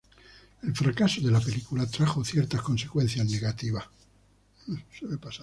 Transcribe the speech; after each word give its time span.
El 0.63 0.75
fracaso 0.75 1.21
de 1.21 1.29
la 1.29 1.39
película 1.39 1.85
trajo 1.85 2.25
ciertas 2.25 2.63
consecuencias 2.63 3.23
negativas. 3.29 3.85